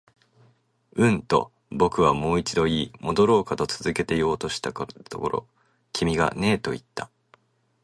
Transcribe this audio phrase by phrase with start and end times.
[0.95, 5.45] うん、と僕はもう一度言い、戻ろうかと続けて言おうとしたところ、
[5.93, 7.11] 君がねえと言った